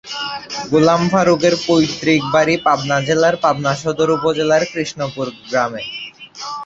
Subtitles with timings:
[0.71, 5.83] গোলাম ফারুকের পৈতৃক বাড়ি পাবনা জেলার পাবনা সদর উপজেলার কৃষ্ণপুর গ্রামে।